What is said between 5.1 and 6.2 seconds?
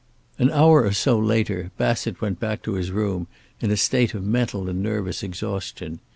exhaustion.